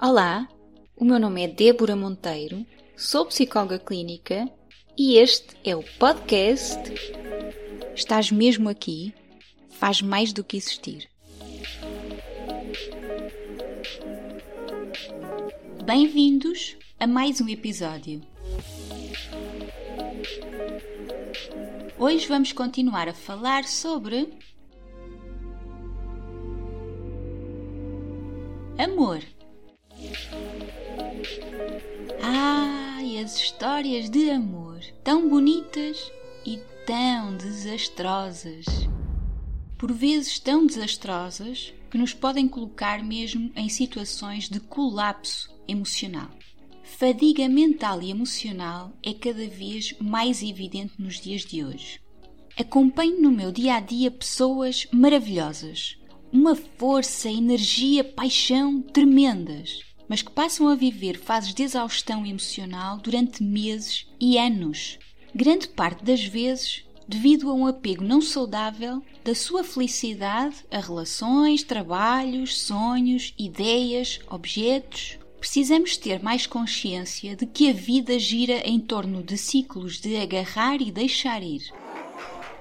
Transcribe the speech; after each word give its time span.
Olá, 0.00 0.48
o 0.96 1.04
meu 1.04 1.18
nome 1.18 1.42
é 1.42 1.48
Débora 1.48 1.96
Monteiro, 1.96 2.64
sou 2.96 3.26
psicóloga 3.26 3.80
clínica 3.80 4.48
e 4.96 5.16
este 5.16 5.56
é 5.64 5.74
o 5.74 5.82
podcast 5.98 6.78
Estás 7.96 8.30
mesmo 8.30 8.68
aqui? 8.68 9.12
Faz 9.70 10.00
mais 10.00 10.32
do 10.32 10.44
que 10.44 10.56
existir. 10.56 11.10
Bem-vindos 15.84 16.76
a 17.00 17.04
mais 17.04 17.40
um 17.40 17.48
episódio. 17.48 18.22
Hoje 21.98 22.24
vamos 22.28 22.52
continuar 22.52 23.08
a 23.08 23.14
falar 23.14 23.64
sobre 23.64 24.32
amor. 28.78 29.24
Ai, 32.30 33.16
as 33.16 33.36
histórias 33.38 34.10
de 34.10 34.30
amor, 34.30 34.80
tão 35.02 35.30
bonitas 35.30 36.12
e 36.44 36.58
tão 36.86 37.34
desastrosas. 37.34 38.66
Por 39.78 39.90
vezes 39.90 40.38
tão 40.38 40.66
desastrosas 40.66 41.72
que 41.90 41.96
nos 41.96 42.12
podem 42.12 42.46
colocar 42.46 43.02
mesmo 43.02 43.50
em 43.56 43.70
situações 43.70 44.46
de 44.50 44.60
colapso 44.60 45.48
emocional. 45.66 46.28
Fadiga 46.82 47.48
mental 47.48 48.02
e 48.02 48.10
emocional 48.10 48.92
é 49.02 49.14
cada 49.14 49.46
vez 49.48 49.94
mais 49.98 50.42
evidente 50.42 51.00
nos 51.00 51.18
dias 51.18 51.46
de 51.46 51.64
hoje. 51.64 51.98
Acompanho 52.58 53.22
no 53.22 53.32
meu 53.32 53.50
dia 53.50 53.76
a 53.76 53.80
dia 53.80 54.10
pessoas 54.10 54.86
maravilhosas, 54.92 55.96
uma 56.30 56.54
força, 56.54 57.30
energia, 57.30 58.04
paixão 58.04 58.82
tremendas, 58.82 59.87
mas 60.08 60.22
que 60.22 60.30
passam 60.30 60.68
a 60.68 60.74
viver 60.74 61.18
fases 61.18 61.52
de 61.52 61.62
exaustão 61.62 62.24
emocional 62.24 62.98
durante 62.98 63.42
meses 63.42 64.06
e 64.20 64.38
anos. 64.38 64.98
Grande 65.34 65.68
parte 65.68 66.04
das 66.04 66.24
vezes 66.24 66.84
devido 67.08 67.50
a 67.50 67.54
um 67.54 67.66
apego 67.66 68.04
não 68.04 68.20
saudável 68.20 69.02
da 69.24 69.34
sua 69.34 69.64
felicidade 69.64 70.56
a 70.70 70.78
relações, 70.78 71.62
trabalhos, 71.62 72.60
sonhos, 72.60 73.34
ideias, 73.38 74.20
objetos. 74.28 75.18
Precisamos 75.40 75.96
ter 75.96 76.22
mais 76.22 76.46
consciência 76.46 77.34
de 77.34 77.46
que 77.46 77.70
a 77.70 77.72
vida 77.72 78.18
gira 78.18 78.60
em 78.68 78.78
torno 78.78 79.22
de 79.22 79.38
ciclos 79.38 80.00
de 80.00 80.16
agarrar 80.16 80.82
e 80.82 80.90
deixar 80.90 81.42
ir. 81.42 81.72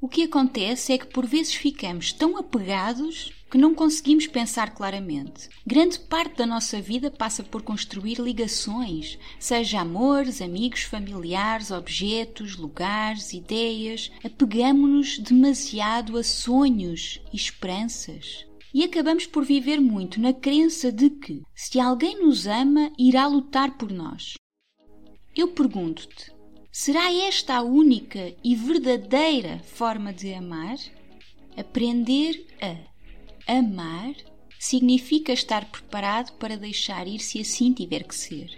O 0.00 0.08
que 0.08 0.22
acontece 0.22 0.92
é 0.92 0.98
que 0.98 1.06
por 1.06 1.26
vezes 1.26 1.54
ficamos 1.54 2.12
tão 2.12 2.36
apegados 2.36 3.32
que 3.50 3.58
não 3.58 3.74
conseguimos 3.74 4.26
pensar 4.26 4.74
claramente. 4.74 5.48
Grande 5.66 5.98
parte 5.98 6.36
da 6.36 6.46
nossa 6.46 6.80
vida 6.80 7.10
passa 7.10 7.42
por 7.42 7.62
construir 7.62 8.18
ligações, 8.18 9.18
seja 9.38 9.80
amores, 9.80 10.42
amigos, 10.42 10.82
familiares, 10.82 11.70
objetos, 11.70 12.56
lugares, 12.56 13.32
ideias. 13.32 14.10
Apegamo-nos 14.22 15.18
demasiado 15.18 16.18
a 16.18 16.22
sonhos 16.22 17.20
e 17.32 17.36
esperanças. 17.36 18.46
E 18.72 18.84
acabamos 18.84 19.26
por 19.26 19.44
viver 19.44 19.80
muito 19.80 20.20
na 20.20 20.32
crença 20.32 20.92
de 20.92 21.08
que, 21.08 21.42
se 21.54 21.80
alguém 21.80 22.22
nos 22.22 22.46
ama, 22.46 22.92
irá 22.98 23.26
lutar 23.26 23.78
por 23.78 23.90
nós. 23.90 24.34
Eu 25.34 25.48
pergunto-te: 25.48 26.30
será 26.70 27.12
esta 27.12 27.56
a 27.56 27.62
única 27.62 28.34
e 28.44 28.54
verdadeira 28.54 29.60
forma 29.60 30.12
de 30.12 30.34
amar? 30.34 30.76
Aprender 31.56 32.46
a 32.60 32.76
Amar 33.48 34.14
significa 34.58 35.32
estar 35.32 35.64
preparado 35.64 36.32
para 36.34 36.54
deixar 36.54 37.08
ir 37.08 37.18
se 37.18 37.40
assim 37.40 37.72
tiver 37.72 38.04
que 38.04 38.14
ser. 38.14 38.50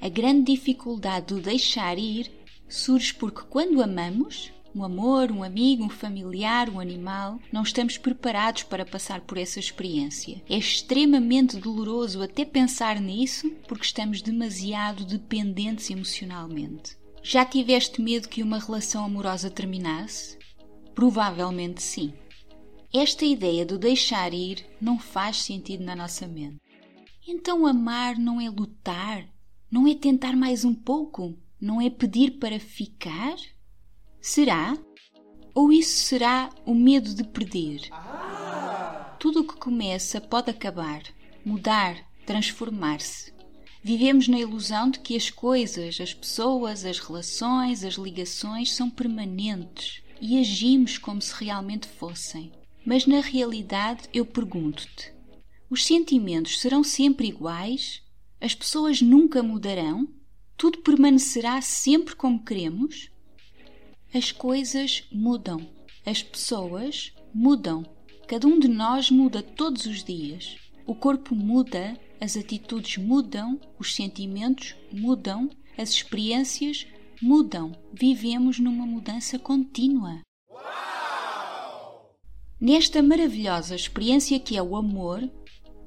A 0.00 0.08
grande 0.08 0.52
dificuldade 0.52 1.26
do 1.26 1.40
deixar 1.40 1.96
ir 1.96 2.32
surge 2.68 3.14
porque 3.14 3.42
quando 3.48 3.80
amamos, 3.80 4.50
um 4.74 4.82
amor, 4.82 5.30
um 5.30 5.44
amigo, 5.44 5.84
um 5.84 5.88
familiar, 5.88 6.68
um 6.68 6.80
animal, 6.80 7.38
não 7.52 7.62
estamos 7.62 7.96
preparados 7.96 8.64
para 8.64 8.84
passar 8.84 9.20
por 9.20 9.38
essa 9.38 9.60
experiência. 9.60 10.42
É 10.50 10.56
extremamente 10.58 11.56
doloroso 11.58 12.20
até 12.20 12.44
pensar 12.44 13.00
nisso 13.00 13.48
porque 13.68 13.84
estamos 13.84 14.20
demasiado 14.20 15.04
dependentes 15.04 15.90
emocionalmente. 15.90 16.96
Já 17.22 17.44
tiveste 17.44 18.02
medo 18.02 18.28
que 18.28 18.42
uma 18.42 18.58
relação 18.58 19.04
amorosa 19.04 19.48
terminasse? 19.48 20.36
Provavelmente 20.92 21.80
sim. 21.80 22.12
Esta 22.96 23.24
ideia 23.24 23.66
do 23.66 23.76
deixar 23.76 24.32
ir 24.32 24.64
não 24.80 25.00
faz 25.00 25.38
sentido 25.38 25.82
na 25.82 25.96
nossa 25.96 26.28
mente. 26.28 26.60
Então 27.26 27.66
amar 27.66 28.16
não 28.16 28.40
é 28.40 28.48
lutar? 28.48 29.28
Não 29.68 29.88
é 29.88 29.96
tentar 29.96 30.36
mais 30.36 30.64
um 30.64 30.72
pouco? 30.72 31.36
Não 31.60 31.80
é 31.80 31.90
pedir 31.90 32.38
para 32.38 32.60
ficar? 32.60 33.34
Será? 34.20 34.78
Ou 35.52 35.72
isso 35.72 36.04
será 36.04 36.50
o 36.64 36.72
medo 36.72 37.12
de 37.12 37.24
perder? 37.24 37.80
Tudo 39.18 39.40
o 39.40 39.44
que 39.48 39.56
começa 39.56 40.20
pode 40.20 40.52
acabar, 40.52 41.02
mudar, 41.44 41.96
transformar-se. 42.24 43.34
Vivemos 43.82 44.28
na 44.28 44.38
ilusão 44.38 44.88
de 44.88 45.00
que 45.00 45.16
as 45.16 45.30
coisas, 45.30 46.00
as 46.00 46.14
pessoas, 46.14 46.84
as 46.84 47.00
relações, 47.00 47.82
as 47.82 47.94
ligações 47.94 48.72
são 48.72 48.88
permanentes 48.88 50.00
e 50.20 50.38
agimos 50.38 50.96
como 50.96 51.20
se 51.20 51.34
realmente 51.44 51.88
fossem. 51.88 52.52
Mas 52.84 53.06
na 53.06 53.20
realidade 53.20 54.08
eu 54.12 54.26
pergunto-te: 54.26 55.12
os 55.70 55.84
sentimentos 55.84 56.60
serão 56.60 56.84
sempre 56.84 57.28
iguais? 57.28 58.02
As 58.40 58.54
pessoas 58.54 59.00
nunca 59.00 59.42
mudarão? 59.42 60.06
Tudo 60.56 60.78
permanecerá 60.78 61.60
sempre 61.62 62.14
como 62.14 62.44
queremos? 62.44 63.10
As 64.12 64.30
coisas 64.30 65.04
mudam, 65.10 65.66
as 66.04 66.22
pessoas 66.22 67.12
mudam. 67.34 67.84
Cada 68.28 68.46
um 68.46 68.58
de 68.58 68.68
nós 68.68 69.10
muda 69.10 69.42
todos 69.42 69.86
os 69.86 70.04
dias. 70.04 70.56
O 70.86 70.94
corpo 70.94 71.34
muda, 71.34 71.98
as 72.20 72.36
atitudes 72.36 72.98
mudam, 72.98 73.58
os 73.78 73.94
sentimentos 73.94 74.76
mudam, 74.92 75.50
as 75.76 75.90
experiências 75.90 76.86
mudam. 77.20 77.72
Vivemos 77.92 78.58
numa 78.58 78.86
mudança 78.86 79.38
contínua. 79.38 80.20
Nesta 82.64 83.02
maravilhosa 83.02 83.74
experiência 83.74 84.40
que 84.40 84.56
é 84.56 84.62
o 84.62 84.74
amor, 84.74 85.30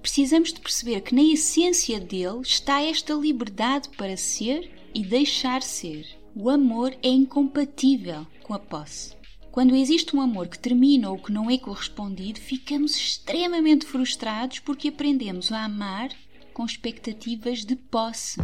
precisamos 0.00 0.52
de 0.52 0.60
perceber 0.60 1.00
que 1.00 1.12
na 1.12 1.24
essência 1.24 1.98
dele 1.98 2.42
está 2.44 2.80
esta 2.80 3.12
liberdade 3.12 3.88
para 3.96 4.16
ser 4.16 4.70
e 4.94 5.02
deixar 5.02 5.62
ser. 5.62 6.06
O 6.32 6.48
amor 6.48 6.96
é 7.02 7.08
incompatível 7.08 8.24
com 8.44 8.54
a 8.54 8.58
posse. 8.60 9.16
Quando 9.50 9.74
existe 9.74 10.14
um 10.14 10.20
amor 10.20 10.46
que 10.46 10.60
termina 10.60 11.10
ou 11.10 11.18
que 11.18 11.32
não 11.32 11.50
é 11.50 11.58
correspondido, 11.58 12.38
ficamos 12.38 12.94
extremamente 12.94 13.84
frustrados 13.84 14.60
porque 14.60 14.90
aprendemos 14.90 15.50
a 15.50 15.64
amar 15.64 16.10
com 16.54 16.64
expectativas 16.64 17.64
de 17.64 17.74
posse. 17.74 18.38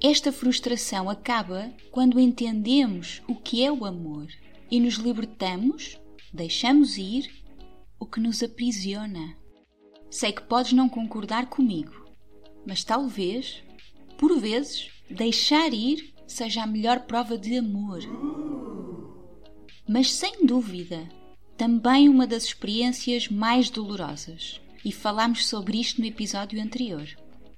Esta 0.00 0.30
frustração 0.30 1.10
acaba 1.10 1.68
quando 1.90 2.20
entendemos 2.20 3.22
o 3.26 3.34
que 3.34 3.64
é 3.64 3.72
o 3.72 3.84
amor 3.84 4.28
e 4.70 4.78
nos 4.78 4.94
libertamos 4.94 5.98
deixamos 6.36 6.98
ir 6.98 7.28
o 7.98 8.06
que 8.06 8.20
nos 8.20 8.42
aprisiona. 8.42 9.36
Sei 10.10 10.30
que 10.30 10.42
podes 10.42 10.72
não 10.72 10.88
concordar 10.88 11.46
comigo, 11.46 12.06
mas 12.64 12.84
talvez, 12.84 13.62
por 14.18 14.38
vezes, 14.38 14.90
deixar 15.10 15.72
ir 15.72 16.14
seja 16.26 16.62
a 16.62 16.66
melhor 16.66 17.00
prova 17.00 17.38
de 17.38 17.56
amor. 17.56 18.00
Mas 19.88 20.12
sem 20.12 20.44
dúvida, 20.44 21.08
também 21.56 22.08
uma 22.08 22.26
das 22.26 22.44
experiências 22.44 23.28
mais 23.28 23.70
dolorosas. 23.70 24.60
E 24.84 24.92
falámos 24.92 25.48
sobre 25.48 25.80
isto 25.80 26.00
no 26.00 26.06
episódio 26.06 26.62
anterior. 26.62 27.08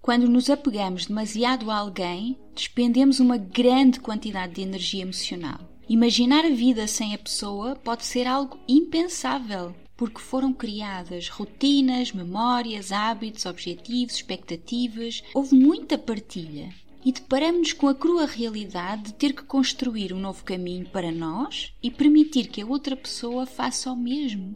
Quando 0.01 0.27
nos 0.29 0.49
apegamos 0.49 1.07
demasiado 1.07 1.71
a 1.71 1.77
alguém, 1.77 2.39
despendemos 2.55 3.21
uma 3.21 3.37
grande 3.37 4.01
quantidade 4.01 4.55
de 4.55 4.63
energia 4.63 5.03
emocional 5.03 5.68
Imaginar 5.89 6.45
a 6.45 6.51
vida 6.51 6.87
sem 6.87 7.15
a 7.15 7.19
pessoa 7.19 7.75
pode 7.75 8.05
ser 8.05 8.27
algo 8.27 8.59
impensável, 8.69 9.75
porque 9.97 10.21
foram 10.21 10.53
criadas 10.53 11.31
rotinas, 11.31 12.13
memórias, 12.13 12.93
hábitos, 12.93 13.47
objetivos, 13.47 14.17
expectativas, 14.17 15.23
houve 15.33 15.55
muita 15.55 15.97
partilha. 15.97 16.75
E 17.03 17.11
deparamos-nos 17.11 17.73
com 17.73 17.89
a 17.89 17.95
crua 17.95 18.27
realidade 18.27 19.05
de 19.05 19.15
ter 19.15 19.33
que 19.33 19.45
construir 19.45 20.13
um 20.13 20.21
novo 20.21 20.45
caminho 20.45 20.87
para 20.91 21.11
nós 21.11 21.73
e 21.83 21.91
permitir 21.91 22.49
que 22.49 22.61
a 22.61 22.67
outra 22.67 22.95
pessoa 22.95 23.47
faça 23.47 23.91
o 23.91 23.97
mesmo. 23.97 24.55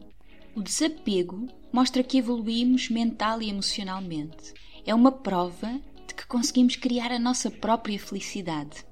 O 0.55 0.61
desapego 0.61 1.47
mostra 1.71 2.03
que 2.03 2.19
evoluímos 2.19 2.89
mental 2.89 3.41
e 3.41 3.49
emocionalmente. 3.49 4.53
É 4.85 4.93
uma 4.93 5.11
prova 5.11 5.81
de 6.07 6.13
que 6.13 6.27
conseguimos 6.27 6.75
criar 6.75 7.11
a 7.11 7.17
nossa 7.17 7.49
própria 7.49 7.97
felicidade. 7.97 8.85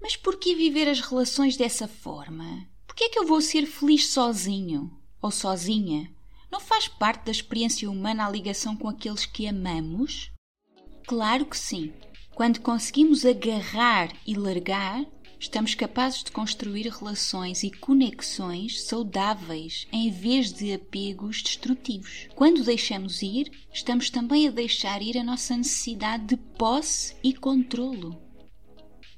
Mas 0.00 0.16
por 0.16 0.36
que 0.36 0.54
viver 0.54 0.88
as 0.88 1.00
relações 1.00 1.56
dessa 1.56 1.86
forma? 1.86 2.66
Por 2.86 2.94
que 2.96 3.04
é 3.04 3.08
que 3.10 3.18
eu 3.18 3.26
vou 3.26 3.40
ser 3.40 3.66
feliz 3.66 4.08
sozinho 4.08 4.90
ou 5.20 5.30
sozinha? 5.30 6.10
Não 6.50 6.58
faz 6.58 6.88
parte 6.88 7.26
da 7.26 7.30
experiência 7.30 7.90
humana 7.90 8.26
a 8.26 8.30
ligação 8.30 8.74
com 8.74 8.88
aqueles 8.88 9.26
que 9.26 9.46
amamos? 9.46 10.32
Claro 11.06 11.44
que 11.44 11.56
sim. 11.56 11.92
Quando 12.34 12.60
conseguimos 12.60 13.24
agarrar 13.24 14.12
e 14.26 14.34
largar, 14.34 15.04
estamos 15.38 15.74
capazes 15.74 16.24
de 16.24 16.32
construir 16.32 16.88
relações 16.88 17.62
e 17.62 17.70
conexões 17.70 18.82
saudáveis 18.82 19.86
em 19.92 20.10
vez 20.10 20.52
de 20.52 20.72
apegos 20.72 21.42
destrutivos. 21.42 22.28
Quando 22.34 22.64
deixamos 22.64 23.22
ir, 23.22 23.50
estamos 23.72 24.10
também 24.10 24.48
a 24.48 24.50
deixar 24.50 25.02
ir 25.02 25.18
a 25.18 25.24
nossa 25.24 25.56
necessidade 25.56 26.24
de 26.24 26.36
posse 26.36 27.14
e 27.22 27.32
controlo. 27.32 28.29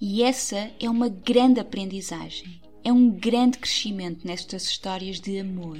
E 0.04 0.24
essa 0.24 0.68
é 0.80 0.90
uma 0.90 1.08
grande 1.08 1.60
aprendizagem, 1.60 2.60
é 2.82 2.92
um 2.92 3.08
grande 3.08 3.56
crescimento 3.58 4.26
nestas 4.26 4.64
histórias 4.64 5.20
de 5.20 5.38
amor. 5.38 5.78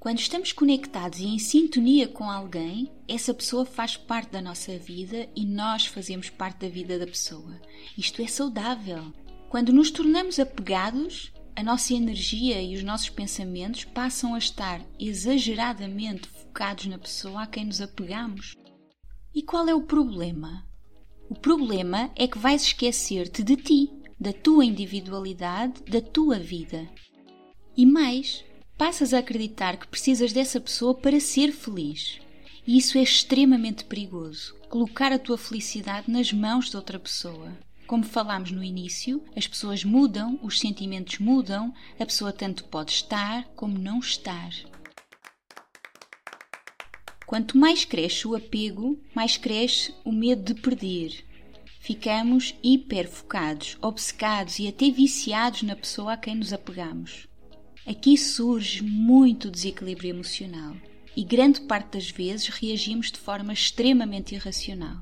Quando 0.00 0.18
estamos 0.18 0.50
conectados 0.50 1.20
e 1.20 1.26
em 1.26 1.38
sintonia 1.38 2.08
com 2.08 2.30
alguém, 2.30 2.90
essa 3.06 3.34
pessoa 3.34 3.66
faz 3.66 3.98
parte 3.98 4.30
da 4.30 4.40
nossa 4.40 4.78
vida 4.78 5.28
e 5.36 5.44
nós 5.44 5.84
fazemos 5.84 6.30
parte 6.30 6.60
da 6.60 6.68
vida 6.70 6.98
da 6.98 7.06
pessoa. 7.06 7.60
Isto 7.98 8.22
é 8.22 8.26
saudável. 8.26 9.12
Quando 9.50 9.74
nos 9.74 9.90
tornamos 9.90 10.38
apegados, 10.38 11.30
a 11.54 11.62
nossa 11.62 11.92
energia 11.92 12.62
e 12.62 12.74
os 12.74 12.82
nossos 12.82 13.10
pensamentos 13.10 13.84
passam 13.84 14.34
a 14.34 14.38
estar 14.38 14.80
exageradamente 14.98 16.26
focados 16.28 16.86
na 16.86 16.96
pessoa 16.96 17.42
a 17.42 17.46
quem 17.46 17.66
nos 17.66 17.82
apegamos. 17.82 18.56
E 19.34 19.42
qual 19.42 19.68
é 19.68 19.74
o 19.74 19.82
problema? 19.82 20.64
O 21.28 21.34
problema 21.34 22.10
é 22.14 22.28
que 22.28 22.38
vais 22.38 22.62
esquecer-te 22.62 23.42
de 23.42 23.56
ti, 23.56 23.90
da 24.20 24.32
tua 24.32 24.64
individualidade, 24.64 25.82
da 25.82 26.00
tua 26.00 26.38
vida. 26.38 26.88
E 27.76 27.86
mais, 27.86 28.44
passas 28.76 29.14
a 29.14 29.18
acreditar 29.18 29.76
que 29.76 29.88
precisas 29.88 30.32
dessa 30.32 30.60
pessoa 30.60 30.94
para 30.94 31.18
ser 31.18 31.50
feliz. 31.50 32.20
E 32.66 32.76
isso 32.76 32.98
é 32.98 33.02
extremamente 33.02 33.84
perigoso. 33.84 34.54
Colocar 34.68 35.12
a 35.12 35.18
tua 35.18 35.38
felicidade 35.38 36.10
nas 36.10 36.32
mãos 36.32 36.70
de 36.70 36.76
outra 36.76 36.98
pessoa. 36.98 37.56
Como 37.86 38.04
falámos 38.04 38.50
no 38.50 38.64
início, 38.64 39.22
as 39.36 39.46
pessoas 39.46 39.84
mudam, 39.84 40.38
os 40.42 40.58
sentimentos 40.58 41.18
mudam, 41.18 41.72
a 41.98 42.06
pessoa 42.06 42.32
tanto 42.32 42.64
pode 42.64 42.92
estar 42.92 43.44
como 43.54 43.78
não 43.78 43.98
estar. 43.98 44.50
Quanto 47.26 47.56
mais 47.56 47.84
cresce 47.84 48.28
o 48.28 48.34
apego, 48.34 48.98
mais 49.14 49.36
cresce 49.36 49.94
o 50.04 50.12
medo 50.12 50.52
de 50.52 50.60
perder. 50.60 51.24
Ficamos 51.80 52.54
hiperfocados, 52.62 53.76
obcecados 53.80 54.58
e 54.58 54.68
até 54.68 54.90
viciados 54.90 55.62
na 55.62 55.76
pessoa 55.76 56.14
a 56.14 56.16
quem 56.16 56.34
nos 56.34 56.52
apegamos. 56.52 57.26
Aqui 57.86 58.16
surge 58.16 58.82
muito 58.82 59.50
desequilíbrio 59.50 60.10
emocional 60.10 60.74
e 61.16 61.22
grande 61.22 61.60
parte 61.62 61.92
das 61.92 62.10
vezes 62.10 62.48
reagimos 62.48 63.10
de 63.10 63.18
forma 63.18 63.52
extremamente 63.52 64.34
irracional. 64.34 64.96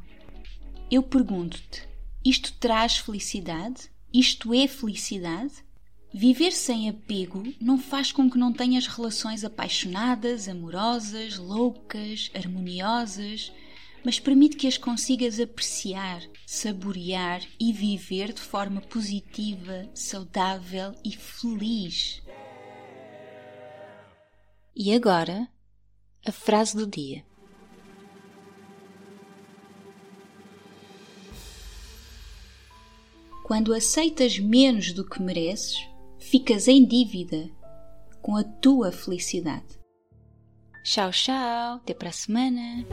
Eu 0.91 1.03
pergunto-te: 1.03 1.89
isto 2.25 2.53
traz 2.55 2.99
felicidade? 2.99 3.91
Isto 4.13 4.53
é 4.53 4.67
felicidade? 4.69 5.55
Viver 6.15 6.53
sem 6.53 6.91
apego 6.91 7.43
não 7.59 7.79
faz 7.79 8.13
com 8.13 8.31
que 8.31 8.37
não 8.37 8.53
tenhas 8.53 8.87
relações 8.87 9.45
apaixonadas, 9.45 10.47
amorosas, 10.47 11.39
loucas, 11.39 12.31
harmoniosas, 12.35 13.51
mas 14.05 14.21
permite 14.21 14.57
que 14.57 14.67
as 14.67 14.77
consigas 14.77 15.41
apreciar, 15.41 16.23
saborear 16.47 17.41
e 17.59 17.73
viver 17.73 18.35
de 18.35 18.43
forma 18.43 18.83
positiva, 18.83 19.89
saudável 19.95 20.95
e 21.03 21.13
feliz. 21.13 22.23
E 24.77 24.93
agora, 24.95 25.49
a 26.27 26.33
frase 26.33 26.77
do 26.77 26.87
dia. 26.87 27.25
Quando 33.45 33.73
aceitas 33.73 34.39
menos 34.39 34.93
do 34.93 35.05
que 35.09 35.21
mereces, 35.23 35.92
ficas 36.23 36.69
em 36.69 36.85
dívida 36.87 37.51
com 38.23 38.37
a 38.37 38.45
tua 38.45 38.93
felicidade. 38.93 39.81
Tchau, 40.85 41.11
tchau, 41.11 41.77
até 41.77 41.93
para 41.93 42.09
a 42.09 42.13
semana. 42.13 42.87